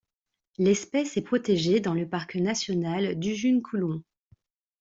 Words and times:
L'espèce 0.57 1.15
est 1.17 1.21
protégée 1.21 1.79
dans 1.79 1.93
le 1.93 2.09
Parc 2.09 2.33
national 2.33 3.19
d'Ujung 3.19 3.61
Kulon. 3.61 4.01